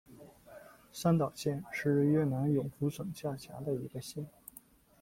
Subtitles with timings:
[0.91, 4.25] 三岛县是越南永福省下辖的一个县。